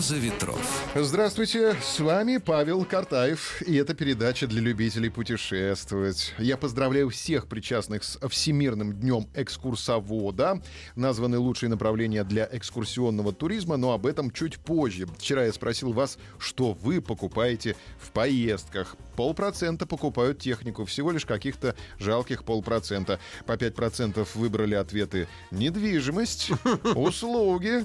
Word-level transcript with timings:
«Роза 0.00 0.16
ветров». 0.16 0.86
Здравствуйте, 0.94 1.76
с 1.82 2.00
вами 2.00 2.38
Павел 2.38 2.86
Картаев, 2.86 3.60
и 3.60 3.76
это 3.76 3.92
передача 3.92 4.46
для 4.46 4.62
любителей 4.62 5.10
путешествовать. 5.10 6.32
Я 6.38 6.56
поздравляю 6.56 7.10
всех 7.10 7.46
причастных 7.46 8.02
с 8.02 8.18
Всемирным 8.30 8.94
днем 8.94 9.28
экскурсовода. 9.34 10.62
Названы 10.96 11.36
лучшие 11.36 11.68
направления 11.68 12.24
для 12.24 12.48
экскурсионного 12.50 13.34
туризма, 13.34 13.76
но 13.76 13.92
об 13.92 14.06
этом 14.06 14.30
чуть 14.30 14.58
позже. 14.58 15.06
Вчера 15.18 15.44
я 15.44 15.52
спросил 15.52 15.92
вас, 15.92 16.16
что 16.38 16.72
вы 16.72 17.02
покупаете 17.02 17.76
в 17.98 18.10
поездках. 18.10 18.96
Полпроцента 19.16 19.84
покупают 19.84 20.38
технику, 20.38 20.86
всего 20.86 21.10
лишь 21.10 21.26
каких-то 21.26 21.76
жалких 21.98 22.44
полпроцента. 22.44 23.20
По 23.44 23.52
5% 23.52 24.26
выбрали 24.34 24.76
ответы 24.76 25.28
«недвижимость», 25.50 26.52
«услуги» 26.94 27.84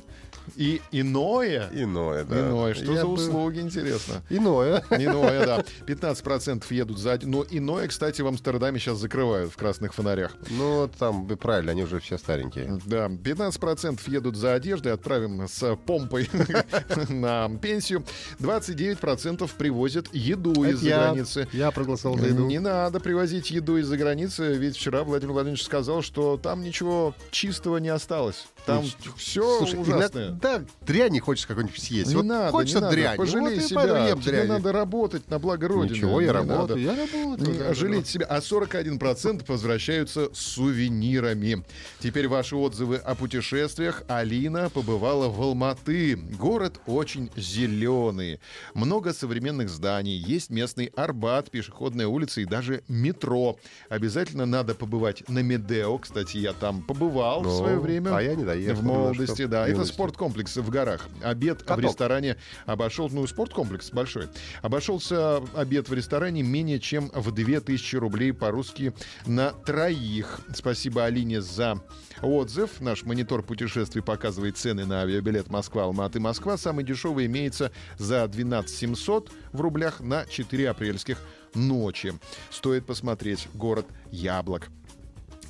и 0.56 0.82
«иное». 0.92 1.70
Иное, 1.74 2.05
да. 2.14 2.40
Иное. 2.40 2.74
Что 2.74 2.92
Я 2.94 3.02
за 3.02 3.06
бы- 3.08 3.14
услуги, 3.14 3.60
интересно? 3.60 4.24
Иное. 4.30 4.84
Иное, 4.92 5.46
да. 5.46 5.64
15% 5.88 6.64
едут 6.70 6.98
за... 7.00 7.20
Но 7.24 7.46
иное, 7.50 7.88
кстати, 7.88 8.22
в 8.22 8.28
Амстердаме 8.28 8.80
сейчас 8.80 8.98
закрывают 8.98 9.52
в 9.52 9.58
красных 9.58 9.94
фонарях. 9.94 10.36
Ну, 10.50 10.90
там, 11.00 11.28
правильно, 11.28 11.72
они 11.72 11.84
уже 11.84 12.00
все 12.00 12.18
старенькие. 12.18 12.80
Да, 12.86 13.08
15% 13.08 14.00
едут 14.08 14.36
за 14.36 14.54
одеждой, 14.54 14.94
отправим 14.94 15.48
с 15.48 15.76
помпой 15.86 16.30
на 17.10 17.50
пенсию. 17.62 18.04
29% 18.40 19.50
привозят 19.58 20.08
еду 20.14 20.64
из-за 20.66 20.86
границы. 20.90 21.48
я 21.52 21.72
проголосовал 21.72 22.18
за 22.18 22.28
еду. 22.28 22.46
Не 22.46 22.60
надо 22.60 23.00
привозить 23.00 23.52
еду 23.52 23.78
из-за 23.78 23.98
границы, 23.98 24.54
ведь 24.54 24.76
вчера 24.76 25.04
Владимир 25.04 25.34
Владимирович 25.34 25.64
сказал, 25.64 26.02
что 26.02 26.38
там 26.38 26.64
ничего 26.64 27.14
чистого 27.32 27.78
не 27.78 27.90
осталось. 27.90 28.46
Там 28.66 28.84
все 29.18 29.62
ужасное. 29.62 30.30
иногда 30.30 30.64
дряни 30.82 31.20
хочется 31.20 31.48
какой-нибудь 31.48 31.80
съесть. 31.82 31.95
Не 32.04 32.16
вот 32.16 32.26
надо, 32.26 32.52
хочется 32.52 32.78
не 32.78 32.82
надо. 32.82 32.96
дрянь. 32.96 33.18
Пожалей 33.18 33.56
вот 33.60 33.64
себя. 33.66 34.12
Тебе 34.16 34.22
дрянь. 34.32 34.48
надо 34.48 34.72
работать 34.72 35.30
на 35.30 35.40
благо 35.40 35.68
Родины. 35.68 35.96
Ничего, 35.96 36.22
я 36.22 36.28
Не 36.28 36.32
работаю. 36.34 36.60
надо. 36.68 36.80
Я 36.80 36.96
работаю. 36.96 37.56
Да, 37.60 37.74
жалеть 37.74 38.08
себя. 38.08 38.26
А 38.30 38.40
41% 38.40 39.44
возвращаются 39.48 40.30
с 40.34 40.38
сувенирами. 40.40 41.64
Теперь 42.00 42.28
ваши 42.28 42.56
отзывы 42.56 42.98
о 42.98 43.16
путешествиях. 43.16 44.04
Алина 44.08 44.70
побывала 44.70 45.30
в 45.30 45.42
Алматы. 45.42 46.16
Город 46.16 46.80
очень 46.86 47.30
зеленый. 47.36 48.40
Много 48.74 49.14
современных 49.14 49.70
зданий. 49.70 50.18
Есть 50.18 50.50
местный 50.50 50.92
Арбат, 50.96 51.52
пешеходная 51.52 52.08
улица 52.08 52.42
и 52.42 52.46
даже 52.46 52.84
метро. 52.88 53.58
Обязательно 53.90 54.46
надо 54.46 54.76
побывать 54.76 55.28
на 55.30 55.40
Медео. 55.40 55.98
Кстати, 55.98 56.38
я 56.38 56.54
там 56.54 56.82
побывал 56.84 57.42
в 57.42 57.46
Ну, 57.46 57.58
свое 57.58 57.80
время. 57.80 58.16
а 58.16 58.22
я 58.22 58.36
не 58.36 58.44
доехал 58.44 58.82
В 58.82 58.84
молодости, 58.86 59.46
да. 59.46 59.64
в 59.66 59.68
Это 59.70 59.86
спорткомплекс 59.86 60.58
в 60.58 60.70
горах. 60.70 61.08
Обед 61.24 61.62
в 61.62 61.66
Каток. 61.66 61.76
Ресторане 61.86 62.38
обошел, 62.66 63.10
ну, 63.10 63.26
спорткомплекс 63.28 63.92
большой. 63.92 64.28
Обошелся 64.62 65.38
обед 65.56 65.90
в 65.90 65.94
ресторане 65.94 66.44
менее 66.44 66.80
чем 66.80 67.10
в 67.14 67.32
2000 67.32 67.96
рублей 67.98 68.34
по-русски 68.34 68.94
на 69.26 69.52
троих. 69.52 70.40
Спасибо 70.54 71.06
Алине 71.06 71.42
за 71.42 71.82
отзыв. 72.22 72.82
Наш 72.82 73.04
монитор 73.04 73.44
путешествий 73.44 74.02
показывает 74.02 74.58
цены 74.58 74.86
на 74.86 75.02
авиабилет 75.02 75.50
Москва-Алматы-Москва. 75.50 76.58
Самый 76.58 76.84
дешевый 76.84 77.26
имеется 77.26 77.72
за 77.98 78.28
12 78.28 78.76
700 78.76 79.32
в 79.52 79.62
рублях 79.62 80.00
на 80.00 80.26
4 80.26 80.70
апрельских 80.70 81.22
ночи. 81.54 82.14
Стоит 82.52 82.86
посмотреть 82.86 83.48
город 83.54 83.86
Яблок. 84.12 84.70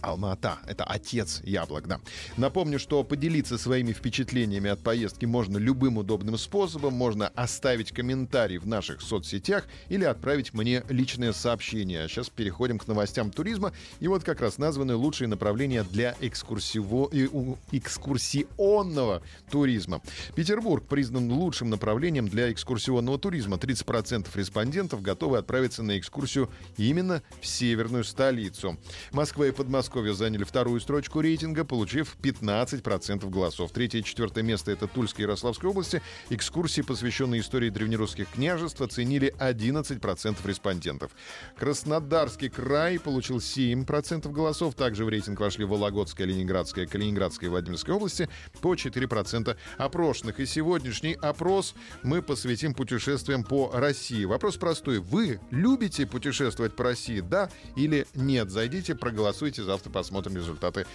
Алма-Ата. 0.01 0.59
Это 0.67 0.83
отец 0.83 1.41
яблок, 1.43 1.87
да. 1.87 1.99
Напомню, 2.37 2.79
что 2.79 3.03
поделиться 3.03 3.57
своими 3.57 3.93
впечатлениями 3.93 4.69
от 4.69 4.81
поездки 4.81 5.25
можно 5.25 5.57
любым 5.57 5.97
удобным 5.97 6.37
способом. 6.37 6.93
Можно 6.93 7.29
оставить 7.29 7.91
комментарий 7.91 8.57
в 8.57 8.67
наших 8.67 9.01
соцсетях 9.01 9.67
или 9.89 10.03
отправить 10.03 10.53
мне 10.53 10.83
личное 10.89 11.33
сообщение. 11.33 12.03
А 12.03 12.07
сейчас 12.07 12.29
переходим 12.29 12.77
к 12.77 12.87
новостям 12.87 13.31
туризма. 13.31 13.73
И 13.99 14.07
вот 14.07 14.23
как 14.23 14.41
раз 14.41 14.57
названы 14.57 14.95
лучшие 14.95 15.27
направления 15.27 15.83
для 15.83 16.15
экскурсиво- 16.21 17.09
у- 17.31 17.57
экскурсионного 17.71 19.21
туризма. 19.49 20.01
Петербург 20.35 20.85
признан 20.87 21.31
лучшим 21.31 21.69
направлением 21.69 22.27
для 22.27 22.51
экскурсионного 22.51 23.17
туризма. 23.17 23.57
30% 23.57 24.27
респондентов 24.35 25.01
готовы 25.01 25.37
отправиться 25.37 25.83
на 25.83 25.97
экскурсию 25.97 26.49
именно 26.77 27.21
в 27.41 27.47
северную 27.47 28.03
столицу. 28.03 28.77
Москва 29.11 29.47
и 29.47 29.51
Подмосковье 29.51 29.84
заняли 30.13 30.43
вторую 30.43 30.79
строчку 30.79 31.21
рейтинга, 31.21 31.63
получив 31.65 32.15
15% 32.21 33.29
голосов. 33.29 33.71
Третье 33.71 33.99
и 33.99 34.03
четвертое 34.03 34.43
место 34.43 34.71
это 34.71 34.87
Тульская 34.87 35.25
и 35.25 35.27
Ярославская 35.27 35.71
области. 35.71 36.01
Экскурсии, 36.29 36.81
посвященные 36.81 37.41
истории 37.41 37.69
древнерусских 37.69 38.29
княжеств, 38.31 38.81
оценили 38.81 39.33
11% 39.39 40.37
респондентов. 40.45 41.11
Краснодарский 41.57 42.49
край 42.49 42.99
получил 42.99 43.37
7% 43.37 44.31
голосов. 44.31 44.75
Также 44.75 45.05
в 45.05 45.09
рейтинг 45.09 45.39
вошли 45.39 45.65
Вологодская, 45.65 46.27
Ленинградская, 46.27 46.85
Калининградская 46.85 47.49
и 47.49 47.51
Владимирская 47.51 47.95
области 47.95 48.29
по 48.61 48.75
4% 48.75 49.55
опрошенных. 49.77 50.39
И 50.39 50.45
сегодняшний 50.45 51.13
опрос 51.13 51.75
мы 52.03 52.21
посвятим 52.21 52.73
путешествиям 52.73 53.43
по 53.43 53.71
России. 53.73 54.25
Вопрос 54.25 54.57
простой. 54.57 54.99
Вы 54.99 55.39
любите 55.51 56.05
путешествовать 56.05 56.75
по 56.75 56.83
России, 56.83 57.19
да 57.19 57.49
или 57.75 58.05
нет? 58.13 58.49
Зайдите, 58.49 58.95
проголосуйте, 58.95 59.63
завтра 59.75 59.91
посмотрим 59.91 60.37
результаты 60.37 60.85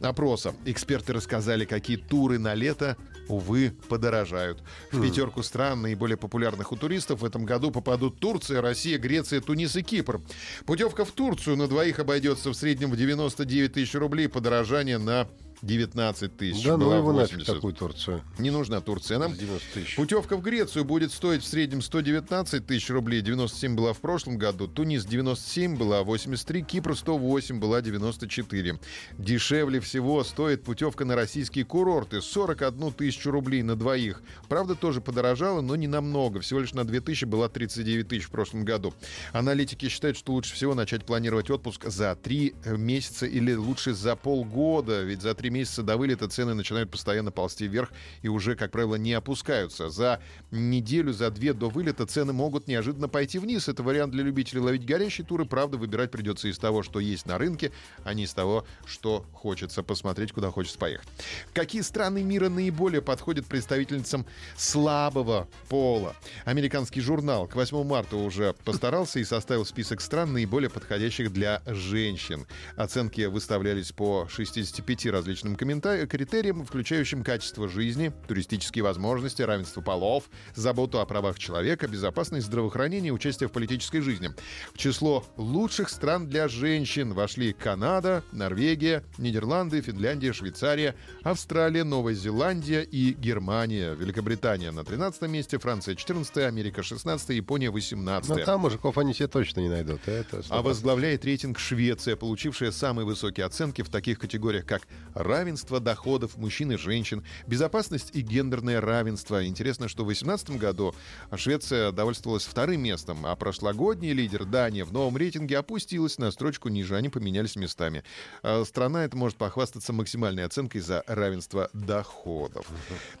опроса. 0.00 0.54
Эксперты 0.64 1.12
рассказали, 1.12 1.64
какие 1.64 1.96
туры 1.96 2.38
на 2.38 2.54
лето, 2.54 2.96
увы, 3.28 3.72
подорожают. 3.88 4.62
В 4.90 5.00
пятерку 5.00 5.42
стран, 5.42 5.82
наиболее 5.82 6.16
популярных 6.16 6.72
у 6.72 6.76
туристов, 6.76 7.20
в 7.20 7.24
этом 7.24 7.44
году 7.44 7.70
попадут 7.70 8.18
Турция, 8.18 8.60
Россия, 8.60 8.98
Греция, 8.98 9.40
Тунис 9.40 9.76
и 9.76 9.82
Кипр. 9.82 10.20
Путевка 10.66 11.04
в 11.04 11.12
Турцию 11.12 11.56
на 11.56 11.68
двоих 11.68 11.98
обойдется 11.98 12.50
в 12.50 12.54
среднем 12.54 12.90
в 12.90 12.96
99 12.96 13.72
тысяч 13.72 13.94
рублей, 13.94 14.28
подорожание 14.28 14.98
на 14.98 15.28
19 15.62 16.36
тысяч. 16.36 16.64
Да 16.64 16.76
ну 16.76 16.92
его 16.92 17.12
нафиг 17.12 17.38
80. 17.38 17.54
такую 17.54 17.74
Турцию. 17.74 18.22
Не 18.38 18.50
нужна 18.50 18.80
Турция 18.80 19.18
нам. 19.18 19.32
За 19.32 19.40
90 19.40 19.72
тысяч. 19.74 19.96
Путевка 19.96 20.36
в 20.36 20.42
Грецию 20.42 20.84
будет 20.84 21.12
стоить 21.12 21.42
в 21.42 21.46
среднем 21.46 21.82
119 21.82 22.66
тысяч 22.66 22.90
рублей, 22.90 23.20
97 23.20 23.74
была 23.74 23.92
в 23.92 24.00
прошлом 24.00 24.38
году, 24.38 24.68
Тунис 24.68 25.04
97 25.04 25.76
была, 25.76 26.02
83, 26.02 26.62
Кипр 26.62 26.96
108 26.96 27.58
была, 27.58 27.80
94. 27.80 28.78
Дешевле 29.18 29.80
всего 29.80 30.22
стоит 30.24 30.62
путевка 30.62 31.04
на 31.04 31.14
российские 31.16 31.64
курорты, 31.64 32.20
41 32.20 32.92
тысячу 32.92 33.30
рублей 33.30 33.62
на 33.62 33.76
двоих. 33.76 34.22
Правда, 34.48 34.74
тоже 34.74 35.00
подорожала, 35.00 35.60
но 35.60 35.76
не 35.76 35.88
намного, 35.88 36.40
всего 36.40 36.60
лишь 36.60 36.74
на 36.74 36.84
2000 36.84 37.24
была 37.24 37.48
39 37.48 38.08
тысяч 38.08 38.24
в 38.24 38.30
прошлом 38.30 38.64
году. 38.64 38.94
Аналитики 39.32 39.88
считают, 39.88 40.16
что 40.16 40.32
лучше 40.32 40.54
всего 40.54 40.74
начать 40.74 41.04
планировать 41.04 41.50
отпуск 41.50 41.86
за 41.86 42.14
3 42.14 42.54
месяца 42.76 43.26
или 43.26 43.54
лучше 43.54 43.94
за 43.94 44.16
полгода, 44.16 45.02
ведь 45.02 45.22
за 45.22 45.34
3 45.34 45.45
месяца 45.50 45.82
до 45.82 45.96
вылета 45.96 46.28
цены 46.28 46.54
начинают 46.54 46.90
постоянно 46.90 47.30
ползти 47.30 47.66
вверх 47.66 47.90
и 48.22 48.28
уже, 48.28 48.56
как 48.56 48.70
правило, 48.70 48.96
не 48.96 49.12
опускаются. 49.12 49.90
За 49.90 50.20
неделю, 50.50 51.12
за 51.12 51.30
две 51.30 51.52
до 51.52 51.68
вылета 51.68 52.06
цены 52.06 52.32
могут 52.32 52.68
неожиданно 52.68 53.08
пойти 53.08 53.38
вниз. 53.38 53.68
Это 53.68 53.82
вариант 53.82 54.12
для 54.12 54.24
любителей 54.24 54.60
ловить 54.60 54.84
горящие 54.84 55.26
туры. 55.26 55.44
Правда, 55.44 55.76
выбирать 55.76 56.10
придется 56.10 56.48
из 56.48 56.58
того, 56.58 56.82
что 56.82 57.00
есть 57.00 57.26
на 57.26 57.38
рынке, 57.38 57.72
а 58.04 58.14
не 58.14 58.24
из 58.24 58.34
того, 58.34 58.66
что 58.84 59.24
хочется 59.32 59.82
посмотреть, 59.82 60.32
куда 60.32 60.50
хочется 60.50 60.78
поехать. 60.78 61.08
Какие 61.52 61.82
страны 61.82 62.22
мира 62.22 62.48
наиболее 62.48 63.02
подходят 63.02 63.46
представительницам 63.46 64.26
слабого 64.56 65.48
пола? 65.68 66.14
Американский 66.44 67.00
журнал 67.00 67.46
к 67.46 67.54
8 67.54 67.84
марта 67.84 68.16
уже 68.16 68.54
постарался 68.64 69.18
и 69.20 69.24
составил 69.24 69.64
список 69.64 70.00
стран, 70.00 70.32
наиболее 70.32 70.70
подходящих 70.70 71.32
для 71.32 71.62
женщин. 71.66 72.46
Оценки 72.76 73.22
выставлялись 73.22 73.92
по 73.92 74.26
65 74.28 75.06
различным 75.06 75.35
коммента- 75.42 76.06
критериям, 76.06 76.64
включающим 76.64 77.22
качество 77.22 77.68
жизни, 77.68 78.12
туристические 78.28 78.84
возможности, 78.84 79.42
равенство 79.42 79.80
полов, 79.80 80.24
заботу 80.54 81.00
о 81.00 81.06
правах 81.06 81.38
человека, 81.38 81.88
безопасность 81.88 82.46
здравоохранения 82.46 83.08
и 83.08 83.12
участие 83.12 83.48
в 83.48 83.52
политической 83.52 84.00
жизни. 84.00 84.30
В 84.74 84.78
число 84.78 85.24
лучших 85.36 85.88
стран 85.88 86.26
для 86.28 86.48
женщин 86.48 87.12
вошли 87.12 87.52
Канада, 87.52 88.22
Норвегия, 88.32 89.04
Нидерланды, 89.18 89.80
Финляндия, 89.80 90.32
Швейцария, 90.32 90.94
Австралия, 91.22 91.84
Новая 91.84 92.14
Зеландия 92.14 92.82
и 92.82 93.12
Германия. 93.12 93.94
Великобритания 93.94 94.70
на 94.70 94.84
13 94.84 95.22
месте, 95.22 95.58
Франция 95.58 95.94
14, 95.94 96.38
Америка 96.38 96.82
16, 96.82 97.30
Япония 97.30 97.70
18. 97.70 98.28
Но 98.28 98.36
там 98.44 98.60
мужиков 98.60 98.98
они 98.98 99.14
себе 99.14 99.28
точно 99.28 99.60
не 99.60 99.68
найдут. 99.68 100.06
Это 100.06 100.42
А 100.48 100.62
возглавляет 100.62 101.24
рейтинг 101.24 101.58
Швеция, 101.58 102.16
получившая 102.16 102.70
самые 102.70 103.06
высокие 103.06 103.46
оценки 103.46 103.82
в 103.82 103.88
таких 103.88 104.18
категориях, 104.18 104.66
как 104.66 104.82
равенство 105.26 105.80
доходов 105.80 106.36
мужчин 106.36 106.72
и 106.72 106.76
женщин, 106.76 107.24
безопасность 107.46 108.10
и 108.14 108.20
гендерное 108.20 108.80
равенство. 108.80 109.46
Интересно, 109.46 109.88
что 109.88 110.04
в 110.04 110.06
2018 110.06 110.50
году 110.58 110.94
Швеция 111.34 111.92
довольствовалась 111.92 112.44
вторым 112.44 112.82
местом, 112.82 113.26
а 113.26 113.34
прошлогодний 113.36 114.12
лидер 114.12 114.44
Дания 114.44 114.84
в 114.84 114.92
новом 114.92 115.16
рейтинге 115.16 115.58
опустилась 115.58 116.18
на 116.18 116.30
строчку 116.30 116.68
ниже, 116.68 116.96
они 116.96 117.08
поменялись 117.08 117.56
местами. 117.56 118.04
А 118.42 118.64
Страна 118.64 119.04
эта 119.04 119.16
может 119.16 119.36
похвастаться 119.36 119.92
максимальной 119.92 120.44
оценкой 120.44 120.80
за 120.80 121.02
равенство 121.06 121.70
доходов. 121.72 122.66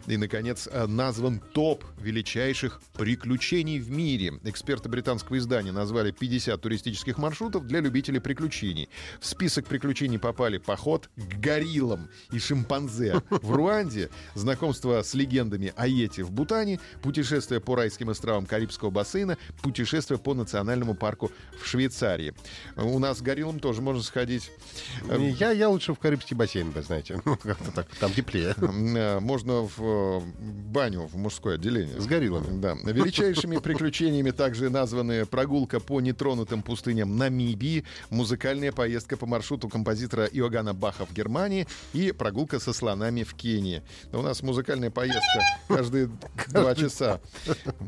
И, 0.06 0.16
наконец, 0.16 0.68
назван 0.86 1.40
топ 1.52 1.84
величайших 1.98 2.80
приключений 2.94 3.78
в 3.78 3.90
мире. 3.90 4.34
Эксперты 4.44 4.88
британского 4.88 5.38
издания 5.38 5.72
назвали 5.72 6.10
50 6.10 6.60
туристических 6.60 7.18
маршрутов 7.18 7.66
для 7.66 7.80
любителей 7.80 8.20
приключений. 8.20 8.88
В 9.20 9.26
список 9.26 9.66
приключений 9.66 10.18
попали 10.18 10.58
поход 10.58 11.08
к 11.16 11.34
гориллам 11.40 11.95
и 12.32 12.38
шимпанзе 12.38 13.22
в 13.30 13.50
Руанде, 13.50 14.10
знакомство 14.34 15.02
с 15.02 15.14
легендами 15.14 15.72
Аети 15.76 16.20
в 16.22 16.30
Бутане, 16.30 16.80
путешествие 17.02 17.60
по 17.60 17.74
райским 17.74 18.10
островам 18.10 18.46
Карибского 18.46 18.90
бассейна, 18.90 19.38
путешествие 19.62 20.18
по 20.18 20.34
национальному 20.34 20.94
парку 20.94 21.30
в 21.60 21.66
Швейцарии. 21.66 22.34
У 22.76 22.98
нас 22.98 23.18
к 23.18 23.22
гориллам 23.22 23.60
тоже 23.60 23.82
можно 23.82 24.02
сходить. 24.02 24.50
Я, 25.38 25.50
я 25.50 25.68
лучше 25.68 25.94
в 25.94 25.98
Карибский 25.98 26.36
бассейн, 26.36 26.70
вы 26.70 26.82
знаете. 26.82 27.20
Ну, 27.26 27.36
как-то 27.36 27.72
так, 27.72 27.88
там 27.98 28.12
теплее. 28.12 28.54
Э, 28.56 29.18
Можно 29.18 29.62
в 29.62 29.80
э, 29.80 30.20
баню, 30.38 31.08
в 31.12 31.16
мужское 31.16 31.56
отделение. 31.56 32.00
С 32.00 32.06
гориллами. 32.06 32.60
Да. 32.60 32.74
Величайшими 32.84 33.58
приключениями 33.58 34.30
также 34.30 34.70
названы 34.70 35.26
прогулка 35.26 35.80
по 35.80 36.00
нетронутым 36.00 36.62
пустыням 36.62 37.16
Намибии, 37.16 37.84
музыкальная 38.10 38.70
поездка 38.70 39.16
по 39.16 39.26
маршруту 39.26 39.68
композитора 39.68 40.26
Иоганна 40.26 40.72
Баха 40.72 41.04
в 41.04 41.12
Германии 41.12 41.66
и 41.92 42.12
прогулка 42.12 42.58
со 42.58 42.72
слонами 42.72 43.22
в 43.22 43.34
Кении. 43.34 43.82
У 44.12 44.22
нас 44.22 44.42
музыкальная 44.42 44.90
поездка 44.90 45.42
каждые 45.68 46.10
два 46.48 46.74
часа 46.74 47.20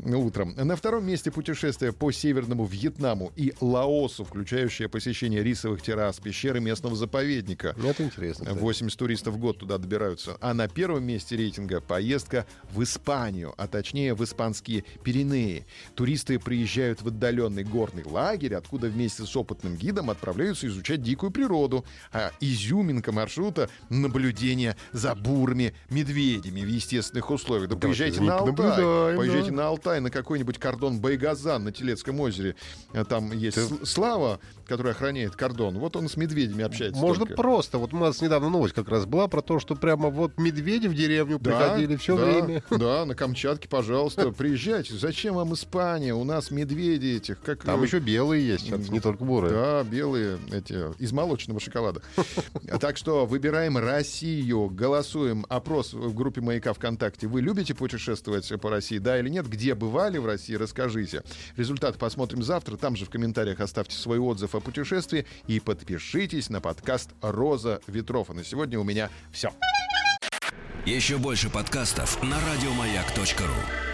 утром. 0.05 0.53
На 0.55 0.75
втором 0.75 1.05
месте 1.05 1.31
путешествие 1.31 1.93
по 1.93 2.11
Северному 2.11 2.65
Вьетнаму 2.65 3.31
и 3.35 3.53
Лаосу, 3.61 4.23
включающее 4.23 4.89
посещение 4.89 5.43
рисовых 5.43 5.81
террас, 5.81 6.19
пещеры 6.19 6.59
местного 6.59 6.95
заповедника. 6.95 7.75
Это 7.83 8.03
интересно. 8.03 8.45
кстати. 8.45 8.59
80 8.59 8.99
туристов 8.99 9.35
в 9.35 9.37
год 9.37 9.59
туда 9.59 9.77
добираются. 9.77 10.37
А 10.41 10.53
на 10.53 10.67
первом 10.67 11.03
месте 11.03 11.35
рейтинга 11.35 11.81
поездка 11.81 12.45
в 12.71 12.81
Испанию, 12.83 13.53
а 13.57 13.67
точнее 13.67 14.13
в 14.13 14.23
испанские 14.23 14.83
Пиренеи. 15.03 15.65
Туристы 15.95 16.39
приезжают 16.39 17.01
в 17.01 17.07
отдаленный 17.07 17.63
горный 17.63 18.03
лагерь, 18.03 18.55
откуда 18.55 18.87
вместе 18.87 19.23
с 19.23 19.35
опытным 19.35 19.75
гидом 19.75 20.09
отправляются 20.09 20.67
изучать 20.67 21.01
дикую 21.01 21.31
природу. 21.31 21.85
А 22.11 22.31
изюминка 22.39 23.11
маршрута— 23.11 23.69
наблюдение 23.89 24.75
за 24.91 25.15
бурыми 25.15 25.73
медведями 25.89 26.61
в 26.61 26.67
естественных 26.67 27.29
условиях. 27.29 27.69
Да 27.69 27.75
Давайте 27.75 27.87
поезжайте 27.87 28.21
на 28.21 28.37
Алтай, 28.37 29.17
поезжайте 29.17 29.49
да. 29.51 29.55
на 29.55 29.67
Алтай, 29.67 29.99
на 29.99 30.11
какой-нибудь 30.11 30.57
кордон 30.57 30.99
Байгазан 30.99 31.63
на 31.63 31.71
Телецком 31.71 32.19
озере. 32.19 32.55
А 32.93 33.03
Там 33.03 33.31
есть 33.31 33.57
С- 33.57 33.89
Слава, 33.89 34.39
который 34.65 34.91
охраняет 34.91 35.35
кордон. 35.35 35.79
Вот 35.79 35.95
он 35.95 36.07
с 36.07 36.15
медведями 36.17 36.63
общается. 36.63 36.99
Можно 37.01 37.25
только. 37.25 37.41
просто. 37.41 37.77
Вот 37.77 37.93
у 37.93 37.97
нас 37.97 38.21
недавно 38.21 38.49
новость 38.49 38.75
как 38.75 38.87
раз 38.89 39.05
была 39.05 39.27
про 39.27 39.41
то, 39.41 39.59
что 39.59 39.75
прямо 39.75 40.09
вот 40.09 40.37
медведи 40.37 40.87
в 40.87 40.93
деревню 40.93 41.39
приходили 41.39 41.95
все 41.95 42.17
да, 42.17 42.25
время. 42.25 42.63
Да, 42.69 43.05
на 43.05 43.15
Камчатке, 43.15 43.67
пожалуйста, 43.67 44.31
приезжайте. 44.31 44.95
Зачем 44.95 45.35
вам 45.35 45.53
Испания? 45.53 46.13
У 46.13 46.23
нас 46.23 46.51
медведи 46.51 47.17
этих, 47.17 47.41
как 47.41 47.63
Там 47.63 47.81
э, 47.81 47.85
еще 47.85 47.99
белые 47.99 48.47
есть, 48.47 48.69
не 48.69 48.99
только 48.99 49.23
бурые. 49.23 49.53
Да, 49.53 49.83
белые 49.83 50.39
эти 50.51 50.93
из 51.01 51.11
молочного 51.11 51.59
шоколада. 51.59 52.01
Так 52.79 52.97
что 52.97 53.25
выбираем 53.25 53.77
Россию, 53.79 54.69
голосуем. 54.69 55.45
Опрос 55.49 55.93
в 55.93 56.13
группе 56.13 56.41
Маяка 56.41 56.73
ВКонтакте. 56.73 57.27
Вы 57.27 57.41
любите 57.41 57.73
путешествовать 57.73 58.51
по 58.61 58.69
России, 58.69 58.97
да 58.97 59.19
или 59.19 59.29
нет? 59.29 59.47
Где 59.47 59.75
бывали 59.75 60.17
в 60.17 60.25
России? 60.25 60.55
Расскажите. 60.55 61.23
Результат 61.55 61.97
посмотрим 61.97 62.43
завтра. 62.43 62.77
Там 62.77 62.95
же 62.95 63.05
в 63.05 63.09
комментариях 63.09 63.59
оставьте 63.59 63.95
свой 63.95 64.19
отзыв 64.19 64.55
о 64.55 64.59
путешествии 64.59 65.25
и 65.47 65.59
подпишитесь 65.59 66.49
на 66.49 66.61
подкаст 66.61 67.11
«Роза 67.21 67.81
ветров». 67.87 68.29
А 68.29 68.33
на 68.33 68.43
сегодня 68.43 68.79
у 68.79 68.83
меня 68.83 69.09
все. 69.31 69.51
Еще 70.85 71.17
больше 71.17 71.49
подкастов 71.49 72.21
на 72.23 72.37
радиомаяк.ру. 72.39 73.88